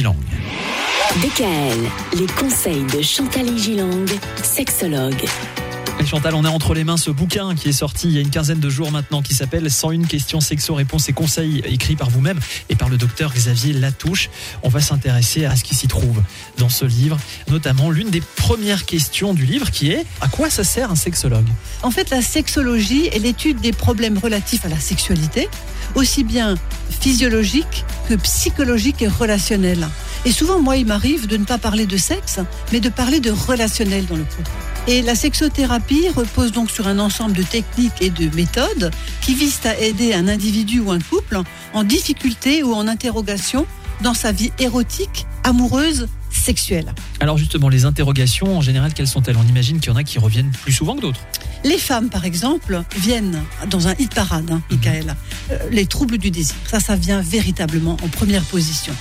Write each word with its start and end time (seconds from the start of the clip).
Gilang. 0.00 0.16
DKL, 1.20 2.18
les 2.18 2.26
conseils 2.26 2.84
de 2.84 3.02
Chantal 3.02 3.54
Gilang, 3.58 4.06
sexologue. 4.42 5.26
Et 6.00 6.06
Chantal, 6.06 6.34
on 6.34 6.46
a 6.46 6.48
entre 6.48 6.72
les 6.72 6.84
mains 6.84 6.96
ce 6.96 7.10
bouquin 7.10 7.54
qui 7.54 7.68
est 7.68 7.72
sorti 7.72 8.06
il 8.06 8.14
y 8.14 8.16
a 8.16 8.22
une 8.22 8.30
quinzaine 8.30 8.60
de 8.60 8.70
jours 8.70 8.90
maintenant 8.90 9.20
qui 9.20 9.34
s'appelle 9.34 9.70
101 9.70 10.04
questions 10.04 10.40
sexo, 10.40 10.72
réponses 10.72 11.10
et 11.10 11.12
conseils 11.12 11.62
écrits 11.66 11.96
par 11.96 12.08
vous-même 12.08 12.40
et 12.70 12.76
par 12.76 12.88
le 12.88 12.96
docteur 12.96 13.34
Xavier 13.34 13.74
Latouche. 13.74 14.30
On 14.62 14.70
va 14.70 14.80
s'intéresser 14.80 15.44
à 15.44 15.54
ce 15.54 15.64
qui 15.64 15.74
s'y 15.74 15.86
trouve 15.86 16.22
dans 16.56 16.70
ce 16.70 16.86
livre, 16.86 17.18
notamment 17.50 17.90
l'une 17.90 18.08
des 18.08 18.22
premières 18.22 18.86
questions 18.86 19.34
du 19.34 19.44
livre 19.44 19.70
qui 19.70 19.90
est 19.90 20.06
à 20.22 20.28
quoi 20.28 20.48
ça 20.48 20.64
sert 20.64 20.90
un 20.90 20.96
sexologue? 20.96 21.48
En 21.82 21.90
fait, 21.90 22.08
la 22.08 22.22
sexologie 22.22 23.08
est 23.08 23.18
l'étude 23.18 23.60
des 23.60 23.72
problèmes 23.72 24.16
relatifs 24.16 24.64
à 24.64 24.70
la 24.70 24.80
sexualité, 24.80 25.50
aussi 25.94 26.24
bien 26.24 26.54
physiologiques 26.88 27.84
que 28.10 28.16
psychologiques 28.16 29.02
et 29.02 29.06
relationnels. 29.06 29.86
Et 30.24 30.32
souvent, 30.32 30.60
moi, 30.60 30.76
il 30.76 30.84
m'arrive 30.84 31.28
de 31.28 31.36
ne 31.36 31.44
pas 31.44 31.58
parler 31.58 31.86
de 31.86 31.96
sexe, 31.96 32.40
mais 32.72 32.80
de 32.80 32.88
parler 32.88 33.20
de 33.20 33.30
relationnel 33.30 34.04
dans 34.06 34.16
le 34.16 34.24
couple. 34.24 34.50
Et 34.88 35.00
la 35.00 35.14
sexothérapie 35.14 36.08
repose 36.08 36.50
donc 36.50 36.72
sur 36.72 36.88
un 36.88 36.98
ensemble 36.98 37.34
de 37.34 37.44
techniques 37.44 38.02
et 38.02 38.10
de 38.10 38.34
méthodes 38.34 38.90
qui 39.20 39.34
visent 39.34 39.60
à 39.64 39.78
aider 39.78 40.12
un 40.12 40.26
individu 40.26 40.80
ou 40.80 40.90
un 40.90 40.98
couple 40.98 41.40
en 41.72 41.84
difficulté 41.84 42.64
ou 42.64 42.74
en 42.74 42.88
interrogation 42.88 43.64
dans 44.00 44.14
sa 44.14 44.32
vie 44.32 44.50
érotique, 44.58 45.26
amoureuse, 45.44 46.08
sexuelle. 46.40 46.92
Alors 47.20 47.38
justement, 47.38 47.68
les 47.68 47.84
interrogations, 47.84 48.56
en 48.56 48.60
général, 48.60 48.94
quelles 48.94 49.06
sont-elles? 49.06 49.36
On 49.36 49.46
imagine 49.46 49.78
qu'il 49.78 49.90
y 49.90 49.92
en 49.92 49.96
a 49.96 50.04
qui 50.04 50.18
reviennent 50.18 50.50
plus 50.50 50.72
souvent 50.72 50.96
que 50.96 51.02
d'autres. 51.02 51.20
Les 51.64 51.78
femmes, 51.78 52.08
par 52.08 52.24
exemple, 52.24 52.82
viennent 52.96 53.42
dans 53.68 53.86
un 53.86 53.94
hit 53.98 54.14
parade, 54.14 54.50
hein, 54.50 54.62
Michael. 54.70 55.14
Euh, 55.50 55.58
les 55.70 55.86
troubles 55.86 56.18
du 56.18 56.30
désir. 56.30 56.54
Ça, 56.66 56.80
ça 56.80 56.96
vient 56.96 57.20
véritablement 57.20 57.96
en 58.02 58.08
première 58.08 58.42
position. 58.44 58.94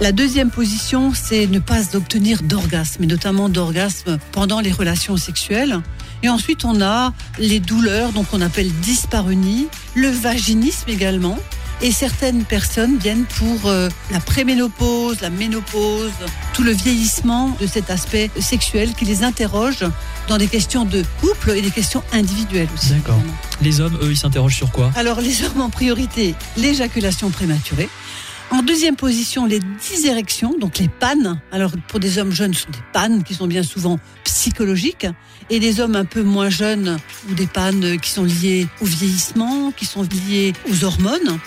La 0.00 0.12
deuxième 0.12 0.50
position, 0.50 1.12
c'est 1.14 1.46
ne 1.46 1.58
pas 1.58 1.96
obtenir 1.96 2.42
d'orgasme, 2.42 3.04
et 3.04 3.06
notamment 3.06 3.48
d'orgasme 3.48 4.18
pendant 4.32 4.60
les 4.60 4.72
relations 4.72 5.16
sexuelles. 5.16 5.80
Et 6.22 6.28
ensuite, 6.28 6.64
on 6.64 6.82
a 6.82 7.12
les 7.38 7.58
douleurs, 7.58 8.12
donc 8.12 8.26
on 8.32 8.40
appelle 8.40 8.70
dyspareunie, 8.82 9.66
le 9.94 10.08
vaginisme 10.08 10.88
également. 10.88 11.38
Et 11.80 11.90
certaines 11.90 12.44
personnes 12.44 12.98
viennent 12.98 13.24
pour 13.24 13.66
euh, 13.66 13.88
la 14.10 14.20
préménopause, 14.20 15.20
la 15.20 15.30
ménopause, 15.30 16.12
tout 16.52 16.62
le 16.62 16.72
vieillissement 16.72 17.56
de 17.60 17.66
cet 17.66 17.90
aspect 17.90 18.30
sexuel 18.38 18.92
qui 18.94 19.04
les 19.04 19.24
interroge 19.24 19.84
dans 20.28 20.38
des 20.38 20.46
questions 20.46 20.84
de 20.84 21.02
couple 21.20 21.50
et 21.50 21.62
des 21.62 21.70
questions 21.70 22.04
individuelles 22.12 22.68
aussi. 22.74 22.90
D'accord. 22.90 23.20
Les 23.60 23.80
hommes, 23.80 23.98
eux, 24.00 24.10
ils 24.10 24.16
s'interrogent 24.16 24.56
sur 24.56 24.70
quoi? 24.70 24.92
Alors 24.94 25.20
les 25.20 25.44
hommes 25.44 25.60
en 25.60 25.70
priorité, 25.70 26.34
l'éjaculation 26.56 27.30
prématurée. 27.30 27.88
En 28.50 28.62
deuxième 28.62 28.96
position, 28.96 29.46
les 29.46 29.60
dysérections, 29.60 30.54
donc 30.60 30.78
les 30.78 30.88
pannes. 30.88 31.40
Alors 31.52 31.72
pour 31.88 32.00
des 32.00 32.18
hommes 32.18 32.32
jeunes, 32.32 32.52
ce 32.52 32.64
sont 32.64 32.70
des 32.70 32.84
pannes 32.92 33.24
qui 33.24 33.34
sont 33.34 33.46
bien 33.46 33.62
souvent 33.62 33.98
psychologiques. 34.24 35.06
Et 35.50 35.58
des 35.58 35.80
hommes 35.80 35.96
un 35.96 36.04
peu 36.04 36.22
moins 36.22 36.50
jeunes, 36.50 36.98
ou 37.28 37.34
des 37.34 37.46
pannes 37.46 37.98
qui 37.98 38.10
sont 38.10 38.24
liées 38.24 38.68
au 38.80 38.84
vieillissement, 38.84 39.72
qui 39.76 39.86
sont 39.86 40.02
liées 40.02 40.52
aux 40.70 40.84
hormones. 40.84 41.38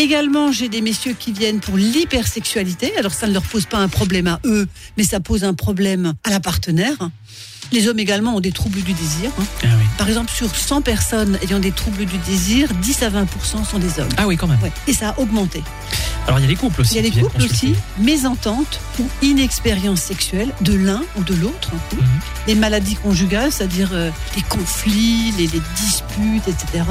Également, 0.00 0.50
j'ai 0.50 0.70
des 0.70 0.80
messieurs 0.80 1.12
qui 1.12 1.30
viennent 1.30 1.60
pour 1.60 1.76
l'hypersexualité. 1.76 2.96
Alors 2.96 3.12
ça 3.12 3.26
ne 3.26 3.34
leur 3.34 3.42
pose 3.42 3.66
pas 3.66 3.76
un 3.76 3.88
problème 3.88 4.28
à 4.28 4.40
eux, 4.46 4.66
mais 4.96 5.04
ça 5.04 5.20
pose 5.20 5.44
un 5.44 5.52
problème 5.52 6.14
à 6.24 6.30
la 6.30 6.40
partenaire. 6.40 6.96
Les 7.72 7.86
hommes 7.88 7.98
également 8.00 8.34
ont 8.36 8.40
des 8.40 8.52
troubles 8.52 8.82
du 8.82 8.92
désir. 8.92 9.30
hein. 9.38 9.44
Ah 9.62 9.66
oui. 9.78 9.84
Par 9.96 10.08
exemple, 10.08 10.30
sur 10.32 10.54
100 10.54 10.82
personnes 10.82 11.38
ayant 11.42 11.58
des 11.60 11.70
troubles 11.72 12.04
du 12.04 12.18
désir, 12.18 12.68
10 12.82 13.02
à 13.04 13.10
20% 13.10 13.26
sont 13.70 13.78
des 13.78 14.00
hommes. 14.00 14.08
Ah 14.16 14.26
oui, 14.26 14.36
quand 14.36 14.46
même. 14.48 14.60
Ouais. 14.62 14.72
Et 14.88 14.92
ça 14.92 15.10
a 15.10 15.18
augmenté. 15.20 15.62
Alors 16.26 16.38
il 16.38 16.42
y 16.42 16.44
a 16.46 16.48
les 16.48 16.56
couples 16.56 16.80
aussi. 16.82 16.94
Il 16.94 16.96
y 16.96 16.98
a 16.98 17.02
les 17.02 17.22
couples 17.22 17.42
aussi, 17.42 17.74
mésentente 17.98 18.80
ou 18.98 19.08
inexpérience 19.22 20.00
sexuelle 20.00 20.50
de 20.60 20.74
l'un 20.74 21.02
ou 21.16 21.22
de 21.24 21.34
l'autre. 21.34 21.70
Mhm. 21.92 22.00
Les 22.46 22.54
maladies 22.54 22.94
conjugales, 22.96 23.50
c'est-à-dire 23.52 23.88
euh, 23.92 24.10
les 24.36 24.42
conflits, 24.42 25.32
les, 25.38 25.46
les 25.46 25.62
disputes, 25.76 26.46
etc. 26.48 26.84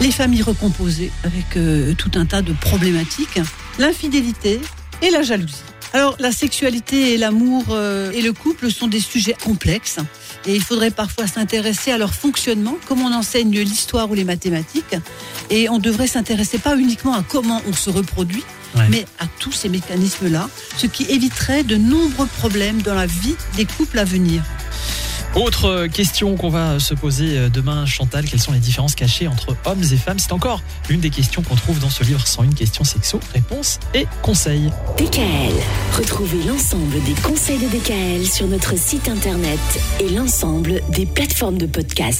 Les 0.00 0.10
familles 0.10 0.42
recomposées 0.42 1.12
avec 1.24 1.56
euh, 1.56 1.94
tout 1.94 2.10
un 2.16 2.24
tas 2.24 2.42
de 2.42 2.52
problématiques. 2.52 3.40
L'infidélité 3.78 4.60
et 5.02 5.10
la 5.10 5.22
jalousie. 5.22 5.54
Alors 5.94 6.16
la 6.18 6.32
sexualité 6.32 7.14
et 7.14 7.16
l'amour 7.16 7.66
euh, 7.70 8.10
et 8.10 8.20
le 8.20 8.32
couple 8.32 8.68
sont 8.72 8.88
des 8.88 8.98
sujets 8.98 9.36
complexes 9.44 9.98
et 10.44 10.52
il 10.56 10.60
faudrait 10.60 10.90
parfois 10.90 11.28
s'intéresser 11.28 11.92
à 11.92 11.98
leur 11.98 12.12
fonctionnement, 12.12 12.76
comme 12.88 13.00
on 13.00 13.12
enseigne 13.14 13.52
l'histoire 13.60 14.10
ou 14.10 14.14
les 14.14 14.24
mathématiques. 14.24 14.96
Et 15.50 15.68
on 15.68 15.78
devrait 15.78 16.08
s'intéresser 16.08 16.58
pas 16.58 16.76
uniquement 16.76 17.14
à 17.14 17.22
comment 17.26 17.62
on 17.68 17.72
se 17.72 17.88
reproduit, 17.90 18.42
Ouais. 18.74 18.88
mais 18.90 19.06
à 19.20 19.26
tous 19.38 19.52
ces 19.52 19.68
mécanismes-là, 19.68 20.50
ce 20.76 20.88
qui 20.88 21.04
éviterait 21.04 21.62
de 21.62 21.76
nombreux 21.76 22.26
problèmes 22.26 22.82
dans 22.82 22.94
la 22.94 23.06
vie 23.06 23.36
des 23.56 23.66
couples 23.66 24.00
à 24.00 24.04
venir. 24.04 24.42
Autre 25.36 25.88
question 25.88 26.36
qu'on 26.36 26.48
va 26.48 26.78
se 26.78 26.94
poser 26.94 27.36
euh, 27.36 27.48
demain, 27.48 27.86
Chantal, 27.86 28.24
quelles 28.24 28.40
sont 28.40 28.52
les 28.52 28.60
différences 28.60 28.94
cachées 28.94 29.26
entre 29.26 29.56
hommes 29.64 29.82
et 29.82 29.96
femmes? 29.96 30.20
C'est 30.20 30.32
encore 30.32 30.62
l'une 30.88 31.00
des 31.00 31.10
questions 31.10 31.42
qu'on 31.42 31.56
trouve 31.56 31.80
dans 31.80 31.90
ce 31.90 32.04
livre 32.04 32.24
101 32.24 32.52
questions 32.52 32.84
sexo, 32.84 33.18
réponses 33.32 33.80
et 33.94 34.06
conseils. 34.22 34.70
DKL, 34.96 35.54
retrouvez 35.98 36.44
l'ensemble 36.44 37.02
des 37.02 37.14
conseils 37.14 37.58
de 37.58 37.66
DKL 37.66 38.24
sur 38.24 38.46
notre 38.46 38.78
site 38.78 39.08
internet 39.08 39.58
et 39.98 40.08
l'ensemble 40.08 40.80
des 40.90 41.04
plateformes 41.04 41.58
de 41.58 41.66
podcast. 41.66 42.12